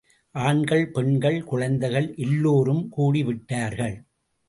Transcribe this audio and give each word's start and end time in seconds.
ஆண்கள், 0.35 0.91
பெண்கள், 0.91 1.43
குழந்தைகள் 1.43 2.13
எல்லோரும் 2.15 2.91
கூடிவிட்டார்கள். 2.97 3.97